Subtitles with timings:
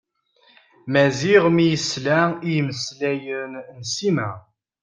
[0.91, 4.29] Maziɣ mi yesla i yimeslayen n Sima.